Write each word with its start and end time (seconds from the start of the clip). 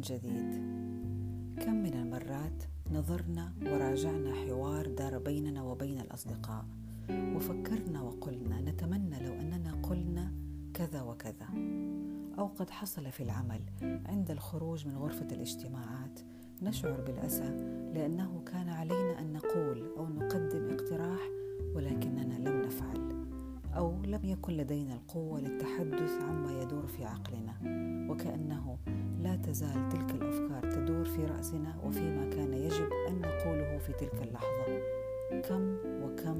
من 0.00 0.04
جديد. 0.04 0.52
كم 1.64 1.74
من 1.74 1.92
المرات 1.94 2.62
نظرنا 2.92 3.52
وراجعنا 3.62 4.34
حوار 4.34 4.86
دار 4.86 5.18
بيننا 5.18 5.62
وبين 5.62 6.00
الأصدقاء 6.00 6.64
وفكرنا 7.10 8.02
وقلنا 8.02 8.60
نتمنى 8.60 9.26
لو 9.26 9.32
أننا 9.32 9.72
قلنا 9.82 10.32
كذا 10.74 11.02
وكذا. 11.02 11.48
أو 12.38 12.46
قد 12.46 12.70
حصل 12.70 13.12
في 13.12 13.22
العمل 13.22 13.60
عند 13.82 14.30
الخروج 14.30 14.86
من 14.86 14.96
غرفة 14.96 15.26
الاجتماعات 15.32 16.20
نشعر 16.62 17.00
بالأسى 17.00 17.48
لأنه 17.94 18.42
كان 18.46 18.68
علينا 18.68 19.20
أن 19.20 19.32
نقول 19.32 19.86
أو 19.96 20.08
نقدم 20.08 20.70
اقتراح 20.70 21.20
ولكننا 21.74 22.48
لم 22.48 22.62
نفعل. 22.62 23.20
أو 23.76 24.02
لم 24.04 24.24
يكن 24.24 24.52
لدينا 24.52 24.94
القوة 24.94 25.40
للتحدث 25.40 26.22
عما 26.22 26.62
يدور 26.62 26.86
في 26.86 27.04
عقلنا 27.04 27.54
وكأنه 28.10 28.78
لا 29.22 29.36
تزال 29.36 29.88
تلك 29.88 30.10
الأفكار 30.10 30.72
تدور 30.72 31.04
في 31.04 31.24
رأسنا 31.24 31.74
وفيما 31.84 32.30
كان 32.30 32.52
يجب 32.52 32.88
أن 33.08 33.20
نقوله 33.20 33.78
في 33.78 33.92
تلك 33.92 34.22
اللحظة. 34.22 34.80
كم 35.48 35.76
وكم 36.02 36.36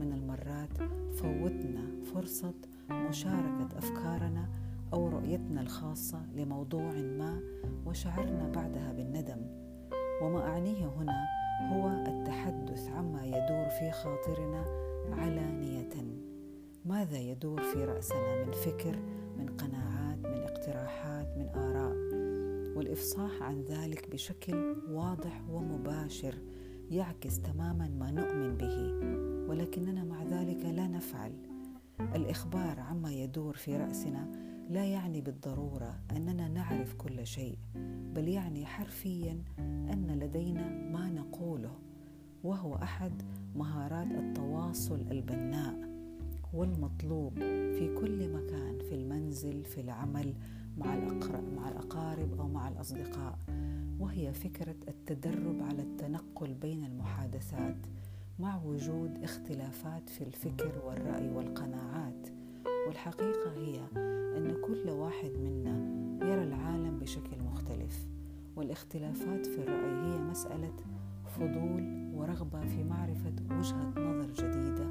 من 0.00 0.12
المرات 0.12 0.78
فوتنا 1.14 2.04
فرصة 2.14 2.54
مشاركة 2.90 3.68
أفكارنا 3.78 4.48
أو 4.92 5.08
رؤيتنا 5.08 5.60
الخاصة 5.60 6.22
لموضوع 6.34 6.92
ما 6.92 7.40
وشعرنا 7.86 8.48
بعدها 8.54 8.92
بالندم. 8.92 9.46
وما 10.22 10.42
أعنيه 10.46 10.86
هنا 10.86 11.26
هو 11.72 11.88
التحدث 11.88 12.88
عما 12.88 13.24
يدور 13.24 13.68
في 13.68 13.90
خاطرنا 13.92 14.64
علانية. 15.12 15.90
ماذا 16.84 17.18
يدور 17.18 17.62
في 17.62 17.84
رأسنا 17.84 18.44
من 18.44 18.52
فكر 18.52 18.98
من 19.38 19.46
قناعات 19.46 20.18
من 20.18 20.42
اقتراحات 20.42 21.26
من 21.36 21.48
آراء؟ 21.48 22.09
والإفصاح 22.76 23.42
عن 23.42 23.62
ذلك 23.62 24.10
بشكل 24.10 24.76
واضح 24.88 25.42
ومباشر 25.50 26.34
يعكس 26.90 27.40
تماما 27.40 27.88
ما 27.88 28.10
نؤمن 28.10 28.56
به 28.56 29.10
ولكننا 29.50 30.04
مع 30.04 30.22
ذلك 30.22 30.64
لا 30.64 30.86
نفعل. 30.86 31.32
الإخبار 32.00 32.80
عما 32.80 33.12
يدور 33.12 33.56
في 33.56 33.76
رأسنا 33.76 34.30
لا 34.70 34.84
يعني 34.84 35.20
بالضرورة 35.20 36.00
أننا 36.16 36.48
نعرف 36.48 36.94
كل 36.94 37.26
شيء 37.26 37.58
بل 38.14 38.28
يعني 38.28 38.66
حرفيا 38.66 39.42
أن 39.58 40.18
لدينا 40.22 40.68
ما 40.68 41.10
نقوله 41.10 41.78
وهو 42.44 42.74
أحد 42.74 43.22
مهارات 43.54 44.10
التواصل 44.10 45.00
البناء 45.10 45.90
والمطلوب 46.52 47.38
في 47.78 47.94
كل 48.00 48.28
مكان 48.28 48.78
في 48.78 48.94
المنزل 48.94 49.64
في 49.64 49.80
العمل 49.80 50.34
مع 50.78 50.94
مع 51.56 51.68
الأقارب. 51.68 51.99
مع 52.60 52.68
الأصدقاء 52.68 53.38
وهي 53.98 54.32
فكرة 54.32 54.76
التدرب 54.88 55.62
على 55.62 55.82
التنقل 55.82 56.54
بين 56.54 56.84
المحادثات 56.84 57.76
مع 58.38 58.60
وجود 58.64 59.22
اختلافات 59.22 60.10
في 60.10 60.24
الفكر 60.24 60.72
والرأي 60.84 61.28
والقناعات. 61.28 62.28
والحقيقة 62.86 63.52
هي 63.56 63.80
أن 64.36 64.56
كل 64.66 64.90
واحد 64.90 65.30
منا 65.30 65.76
يرى 66.22 66.42
العالم 66.42 66.98
بشكل 66.98 67.42
مختلف 67.44 68.06
والاختلافات 68.56 69.46
في 69.46 69.58
الرأي 69.58 70.12
هي 70.12 70.18
مسألة 70.18 70.76
فضول 71.26 72.10
ورغبة 72.14 72.66
في 72.66 72.84
معرفة 72.84 73.34
وجهة 73.50 73.92
نظر 73.96 74.30
جديدة 74.32 74.86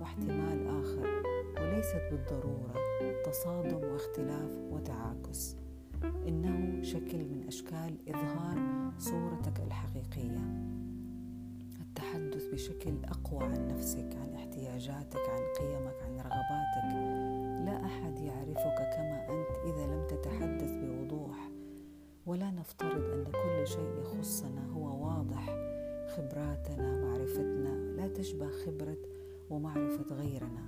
واحتمال 0.00 0.66
آخر 0.66 1.22
وليست 1.60 2.02
بالضرورة 2.10 2.74
تصادم 3.24 3.84
واختلاف 3.92 4.50
وتعاكس. 4.70 5.56
إنه 6.04 6.82
شكل 6.82 7.24
من 7.24 7.44
أشكال 7.48 8.08
إظهار 8.08 8.90
صورتك 8.98 9.60
الحقيقية. 9.60 10.40
التحدث 11.80 12.54
بشكل 12.54 12.94
أقوى 13.04 13.44
عن 13.44 13.68
نفسك 13.68 14.16
عن 14.16 14.34
احتياجاتك 14.34 15.20
عن 15.28 15.42
قيمك 15.60 15.96
عن 16.02 16.12
رغباتك. 16.16 16.94
لا 17.64 17.84
أحد 17.84 18.18
يعرفك 18.18 18.78
كما 18.96 19.26
أنت 19.28 19.74
إذا 19.74 19.86
لم 19.86 20.06
تتحدث 20.08 20.72
بوضوح. 20.72 21.50
ولا 22.26 22.50
نفترض 22.50 23.04
أن 23.04 23.24
كل 23.24 23.66
شيء 23.66 24.00
يخصنا 24.00 24.66
هو 24.66 25.06
واضح. 25.06 25.46
خبراتنا 26.16 27.04
معرفتنا 27.04 27.96
لا 27.96 28.08
تشبه 28.08 28.48
خبرة 28.48 28.98
ومعرفة 29.50 30.14
غيرنا. 30.14 30.64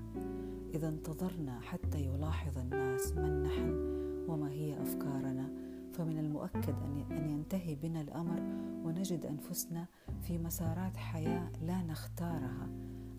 إذا 0.75 0.89
انتظرنا 0.89 1.61
حتى 1.61 2.01
يلاحظ 2.01 2.59
الناس 2.59 3.13
من 3.13 3.43
نحن 3.43 4.01
وما 4.31 4.51
هي 4.51 4.83
أفكارنا. 4.83 5.51
فمن 5.93 6.19
المؤكد 6.19 6.75
أن 7.11 7.31
ينتهي 7.31 7.75
بنا 7.75 8.01
الأمر 8.01 8.41
ونجد 8.85 9.27
أنفسنا 9.27 9.87
في 10.23 10.39
مسارات 10.39 10.97
حياة 10.97 11.51
لا 11.63 11.83
نختارها 11.83 12.69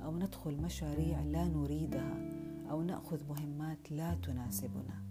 أو 0.04 0.18
ندخل 0.18 0.62
مشاريع 0.62 1.22
لا 1.22 1.48
نريدها 1.48 2.18
أو 2.72 2.82
نأخذ 2.82 3.20
مهمات 3.30 3.92
لا 3.92 4.16
تناسبنا. 4.16 5.04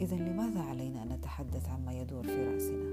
إذا 0.00 0.16
لماذا 0.16 0.60
علينا 0.60 1.02
أن 1.02 1.08
نتحدث 1.08 1.68
عما 1.68 1.92
يدور 1.92 2.22
في 2.22 2.44
رأسنا؟ 2.44 2.84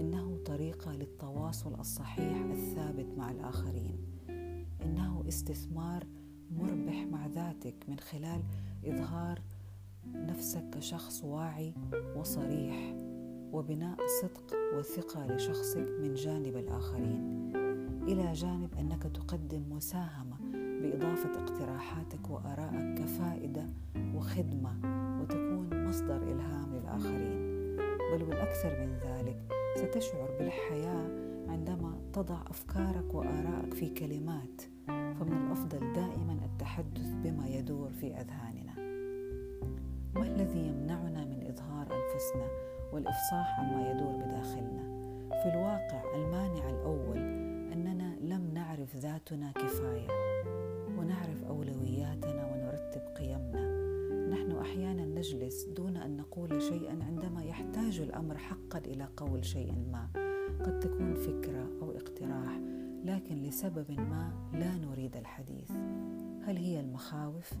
إنه 0.00 0.38
طريقة 0.46 0.92
للتواصل 0.92 1.80
الصحيح 1.80 2.36
الثابت 2.50 3.18
مع 3.18 3.30
الآخرين. 3.30 3.96
إنه 4.84 5.24
استثمار 5.28 6.06
مربح 6.50 7.06
مع 7.12 7.26
ذاتك 7.26 7.74
من 7.88 7.98
خلال 7.98 8.42
إظهار 8.84 9.42
نفسك 10.14 10.70
كشخص 10.70 11.24
واعي 11.24 11.74
وصريح 12.16 12.94
وبناء 13.52 13.96
صدق 14.22 14.56
وثقة 14.78 15.26
لشخصك 15.26 15.88
من 16.02 16.14
جانب 16.14 16.56
الآخرين. 16.56 17.52
إلى 18.08 18.32
جانب 18.32 18.74
أنك 18.78 19.02
تقدم 19.02 19.62
مساهمة 19.70 20.36
بإضافة 20.52 21.42
اقتراحاتك 21.42 22.30
وآرائك 22.30 22.98
كفائدة 22.98 23.66
وخدمة 24.14 24.72
وتكون 25.22 25.88
مصدر 25.88 26.16
إلهام 26.16 26.74
للآخرين. 26.74 27.58
بل 28.12 28.22
والأكثر 28.22 28.80
من 28.80 28.98
ذلك 29.04 29.52
ستشعر 29.76 30.30
بالحياة 30.38 31.28
عندما 31.48 32.00
تضع 32.12 32.40
أفكارك 32.50 33.14
وآرائك 33.14 33.74
في 33.74 33.90
كلمات 33.90 34.62
فمن 34.86 35.46
الأفضل 35.46 35.92
دائما 35.92 36.38
التحدث 36.44 37.14
بما 37.24 37.48
يدور 37.48 37.90
في 37.90 38.06
أذهاننا. 38.06 38.67
ما 40.18 40.26
الذي 40.26 40.66
يمنعنا 40.66 41.24
من 41.24 41.46
إظهار 41.46 41.86
أنفسنا 41.86 42.48
والإفصاح 42.92 43.60
عما 43.60 43.90
يدور 43.90 44.16
بداخلنا؟ 44.16 44.98
في 45.42 45.48
الواقع 45.48 46.14
المانع 46.14 46.70
الأول 46.70 47.18
أننا 47.72 48.16
لم 48.20 48.50
نعرف 48.54 48.96
ذاتنا 48.96 49.52
كفاية 49.52 50.08
ونعرف 50.98 51.44
أولوياتنا 51.44 52.46
ونرتب 52.46 53.00
قيمنا. 53.16 53.88
نحن 54.30 54.52
أحيانا 54.52 55.06
نجلس 55.06 55.64
دون 55.64 55.96
أن 55.96 56.16
نقول 56.16 56.62
شيئا 56.62 56.98
عندما 57.04 57.44
يحتاج 57.44 58.00
الأمر 58.00 58.36
حقا 58.36 58.78
إلى 58.78 59.08
قول 59.16 59.44
شيء 59.44 59.74
ما. 59.92 60.08
قد 60.64 60.80
تكون 60.80 61.14
فكرة 61.14 61.68
أو 61.82 61.90
اقتراح 61.90 62.60
لكن 63.04 63.42
لسبب 63.42 63.90
ما 63.90 64.32
لا 64.52 64.74
نريد 64.76 65.16
الحديث. 65.16 65.70
هل 66.44 66.56
هي 66.56 66.80
المخاوف؟ 66.80 67.52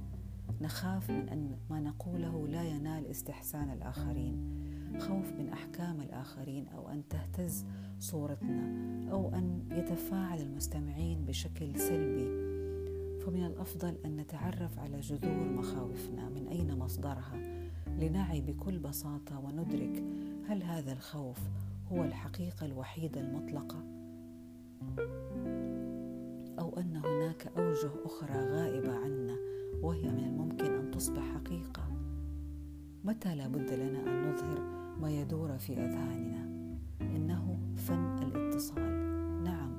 نخاف 0.60 1.10
من 1.10 1.28
أن 1.28 1.56
ما 1.70 1.80
نقوله 1.80 2.48
لا 2.48 2.62
ينال 2.62 3.06
استحسان 3.06 3.70
الآخرين. 3.70 4.58
خوف 4.98 5.32
من 5.32 5.48
أحكام 5.52 6.00
الآخرين 6.00 6.68
أو 6.68 6.88
أن 6.88 7.02
تهتز 7.08 7.64
صورتنا 8.00 8.62
أو 9.12 9.34
أن 9.34 9.62
يتفاعل 9.70 10.40
المستمعين 10.40 11.24
بشكل 11.24 11.78
سلبي. 11.78 12.48
فمن 13.20 13.46
الأفضل 13.46 13.94
أن 14.04 14.16
نتعرف 14.16 14.78
على 14.78 15.00
جذور 15.00 15.48
مخاوفنا 15.48 16.28
من 16.28 16.48
أين 16.48 16.78
مصدرها 16.78 17.62
لنعي 17.98 18.40
بكل 18.40 18.78
بساطة 18.78 19.38
وندرك 19.38 20.04
هل 20.48 20.62
هذا 20.62 20.92
الخوف 20.92 21.38
هو 21.92 22.04
الحقيقة 22.04 22.66
الوحيدة 22.66 23.20
المطلقة. 23.20 23.84
أو 26.58 26.78
أن 26.78 26.96
هناك 26.96 27.52
أوجه 27.58 27.90
أخرى 28.04 28.34
غائبة 28.34 28.92
عنا 28.92 29.36
وهي 29.82 30.08
من 30.08 30.24
الممكن 30.24 30.74
أن 30.74 30.90
تصبح 30.90 31.22
حقيقة. 31.34 31.82
متى 33.04 33.34
لا 33.34 33.48
بد 33.48 33.72
لنا 33.72 33.98
أن 33.98 34.30
نظهر 34.30 34.60
ما 35.00 35.10
يدور 35.10 35.58
في 35.58 35.72
أذهاننا؟ 35.72 36.48
إنه 37.00 37.58
فن 37.76 38.18
الاتصال. 38.22 39.08
نعم 39.44 39.72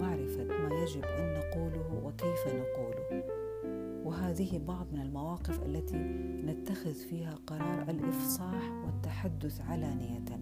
معرفة 0.00 0.44
ما 0.44 0.74
يجب 0.74 1.04
أن 1.04 1.34
نقوله 1.34 2.02
وكيف 2.04 2.46
نقوله. 2.46 3.24
وهذه 4.04 4.58
بعض 4.58 4.86
من 4.92 5.00
المواقف 5.00 5.62
التي 5.62 5.96
نتخذ 6.46 6.94
فيها 6.94 7.34
قرار 7.46 7.90
الإفصاح 7.90 8.84
والتحدث 8.84 9.60
علانية. 9.60 10.40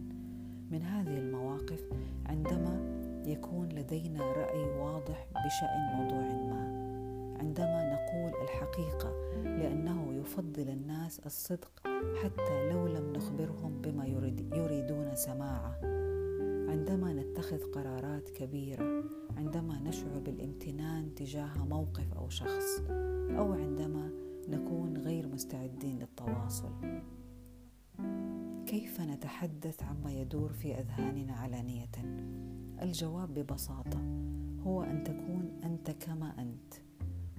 من 0.70 0.82
هذه 0.82 1.18
المواقف 1.18 1.84
عندما 2.26 3.02
يكون 3.26 3.68
لدينا 3.68 4.32
رأي 4.32 4.64
واضح 4.64 5.26
بشأن 5.30 5.96
موضوع 5.96 6.20
ما. 6.20 6.82
عندما 7.40 7.92
نقول 7.92 8.42
الحقيقة 8.42 9.12
لأنه 9.44 10.14
يفضل 10.14 10.68
الناس 10.68 11.20
الصدق 11.26 11.82
حتى 12.22 12.70
لو 12.70 12.86
لم 12.86 13.12
نخبرهم 13.12 13.80
بما 13.82 14.06
يريد 14.06 14.54
يريدون 14.54 15.14
سماعه. 15.14 15.78
عندما 16.70 17.12
نتخذ 17.12 17.72
قرارات 17.72 18.30
كبيرة 18.30 19.04
عندما 19.36 19.78
نشعر 19.78 20.18
بالامتنان 20.18 21.14
تجاه 21.14 21.64
موقف 21.64 22.14
أو 22.14 22.28
شخص 22.28 22.80
أو 23.30 23.52
عندما 23.52 24.10
نكون 24.48 24.96
غير 24.96 25.26
مستعدين 25.28 25.98
للتواصل. 25.98 26.72
كيف 28.66 29.00
نتحدث 29.00 29.82
عما 29.82 30.12
يدور 30.12 30.52
في 30.52 30.74
أذهاننا 30.74 31.32
علانية؟ 31.32 31.90
الجواب 32.82 33.34
ببساطة 33.34 34.00
هو 34.66 34.82
أن 34.82 35.04
تكون 35.04 35.60
أنت 35.64 35.90
كما 35.90 36.34
أنت. 36.38 36.74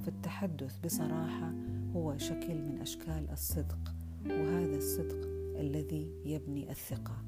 فالتحدث 0.06 0.78
بصراحة 0.86 1.54
هو 1.96 2.18
شكل 2.18 2.62
من 2.62 2.78
أشكال 2.82 3.30
الصدق 3.32 3.96
وهذا 4.26 4.78
الصدق 4.78 5.28
الذي 5.60 6.12
يبني 6.26 6.72
الثقة. 6.72 7.24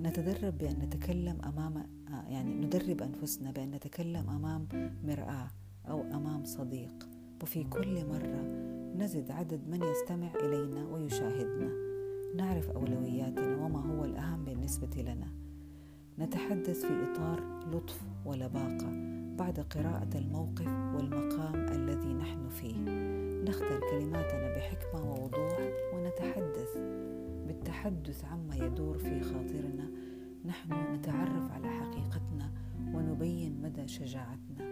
نتدرب 0.00 0.58
بأن 0.58 0.78
نتكلم 0.78 1.38
أمام 1.44 1.86
يعني 2.28 2.54
ندرب 2.54 3.02
أنفسنا 3.02 3.50
بأن 3.50 3.70
نتكلم 3.70 4.30
أمام 4.30 4.68
مرآة 5.04 5.50
أو 5.88 6.02
أمام 6.02 6.44
صديق. 6.44 7.08
وفي 7.42 7.64
كل 7.64 8.06
مرة 8.06 8.42
نزد 8.96 9.30
عدد 9.30 9.68
من 9.68 9.82
يستمع 9.82 10.34
إلينا 10.34 10.86
ويشاهدنا. 10.86 11.70
نعرف 12.36 12.70
أولوياتنا 12.70 13.56
وما 13.56 13.80
هو 13.80 14.04
الأهم 14.04 14.44
بالنسبة 14.44 15.02
لنا. 15.02 15.32
نتحدث 16.20 16.84
في 16.84 17.12
إطار 17.12 17.42
لطف 17.72 18.00
ولباقة 18.24 18.90
بعد 19.38 19.60
قراءة 19.60 20.08
الموقف 20.14 20.66
والمقام 20.66 21.54
الذي 21.54 22.12
نحن 22.12 22.48
فيه. 22.48 22.76
نختار 23.44 23.80
كلماتنا 23.90 24.54
بحكمة 24.56 25.10
ووضوح 25.10 25.58
ونتحدث 25.94 26.76
بالتحدث 27.46 28.24
عما 28.24 28.56
يدور 28.56 28.98
في 28.98 29.20
خاطرنا. 29.20 29.90
نحن 30.44 30.94
نتعرف 30.94 31.52
على 31.52 31.68
حقيقتنا 31.68 32.50
ونبين 32.94 33.62
مدى 33.62 33.88
شجاعتنا. 33.88 34.64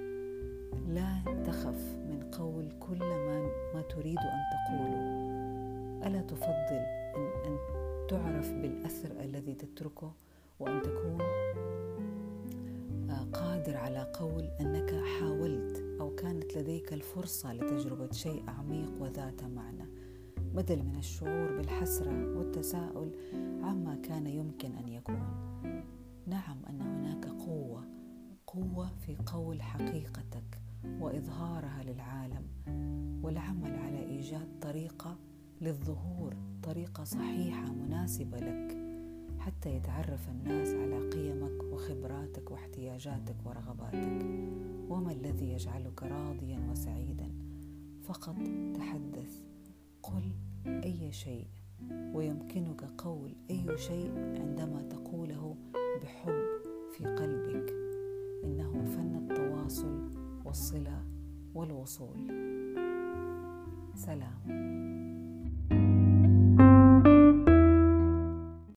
لا 0.89 1.43
تخف 1.47 1.97
من 2.09 2.31
قول 2.33 2.73
كل 2.81 2.99
ما, 2.99 3.51
ما 3.75 3.83
تريد 3.83 4.19
أن 4.19 4.41
تقوله. 4.53 5.29
ألا 6.07 6.21
تفضل 6.21 6.83
إن, 7.17 7.31
أن 7.47 7.59
تعرف 8.09 8.53
بالأثر 8.53 9.11
الذي 9.21 9.55
تتركه؟ 9.55 10.13
وأن 10.61 10.83
تكون 10.83 11.21
آه، 13.11 13.23
قادر 13.33 13.77
على 13.77 14.13
قول 14.15 14.43
أنك 14.61 14.95
حاولت 15.05 15.85
أو 16.01 16.15
كانت 16.15 16.57
لديك 16.57 16.93
الفرصة 16.93 17.53
لتجربة 17.53 18.13
شيء 18.13 18.45
عميق 18.51 18.93
وذات 19.01 19.45
معنى. 19.45 19.89
بدل 20.55 20.83
من 20.83 20.97
الشعور 20.97 21.57
بالحسرة 21.57 22.39
والتساؤل 22.39 23.11
عما 23.63 23.95
كان 24.03 24.27
يمكن 24.27 24.77
أن 24.77 24.89
يكون. 24.89 25.23
نعم 26.27 26.65
أن 26.71 26.81
هناك 26.81 27.27
قوة 27.27 27.85
قوة 28.47 28.91
في 29.07 29.17
قول 29.27 29.63
حقيقتك 29.63 30.61
وإظهارها 31.01 31.83
للعالم 31.83 32.43
والعمل 33.23 33.77
على 33.77 34.05
إيجاد 34.07 34.49
طريقة 34.61 35.19
للظهور 35.61 36.37
طريقة 36.63 37.05
صحيحة 37.05 37.73
مناسبة 37.73 38.39
لك. 38.39 38.78
حتى 39.39 39.77
يتعرف 39.77 40.29
الناس 40.29 40.69
على 40.69 41.11
قيمك 41.11 41.63
وخبراتك 41.73 42.51
واحتياجاتك 42.51 43.37
ورغباتك. 43.45 44.27
وما 44.89 45.13
الذي 45.13 45.53
يجعلك 45.53 46.03
راضيا 46.03 46.61
وسعيدا؟ 46.71 47.33
فقط 48.03 48.37
تحدث. 48.75 49.43
قل 50.03 50.23
أي 50.67 51.13
شيء. 51.13 51.47
ويمكنك 52.15 52.85
قول 52.99 53.35
أي 53.51 53.79
شيء 53.79 54.11
عندما 54.17 54.83
تقوله 54.83 55.57
بحب 56.03 56.43
في 56.93 57.05
قلبك. 57.05 57.73
إنه 58.45 58.85
فن 58.85 59.17
التواصل 59.17 60.11
والصلة 60.45 61.05
والوصول. 61.55 62.17
سلام. 63.95 64.88